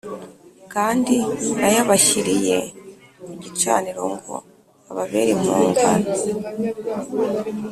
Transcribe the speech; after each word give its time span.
Kandi 0.73 1.15
nayabashyiriye 1.59 2.57
ku 3.23 3.31
gicaniro 3.41 4.01
ngo 4.15 4.35
ababere 4.89 5.29
impongano 5.37 6.09